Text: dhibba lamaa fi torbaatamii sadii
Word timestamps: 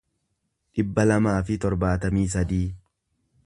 dhibba 0.79 1.05
lamaa 1.11 1.35
fi 1.51 1.59
torbaatamii 1.67 2.27
sadii 2.37 2.65